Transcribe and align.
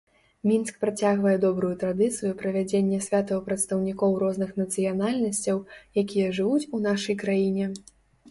Мінск 0.49 0.77
працягвае 0.83 1.33
добрую 1.43 1.69
традыцыю 1.83 2.31
правядзення 2.39 2.99
святаў 3.07 3.43
прадстаўнікоў 3.51 4.11
розных 4.25 4.49
нацыянальнасцяў, 4.61 5.57
якія 6.03 6.33
жывуць 6.39 6.69
у 6.79 6.81
нашай 6.89 7.15
краіне. 7.25 7.65